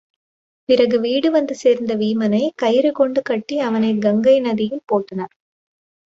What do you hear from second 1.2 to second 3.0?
வந்து சேர்ந்த வீமனைக் கயிறு